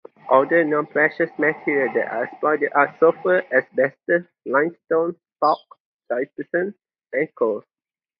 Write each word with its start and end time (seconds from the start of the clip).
Other 0.31 0.63
non-precious 0.63 1.29
minerals 1.37 1.93
that 1.93 2.11
are 2.11 2.23
exploited 2.23 2.69
are 2.73 2.97
sulfur, 2.99 3.43
asbestos, 3.53 4.23
limestone, 4.47 5.15
talc, 5.39 5.59
gypsum 6.11 6.73
and 7.13 7.35
coal. 7.35 7.63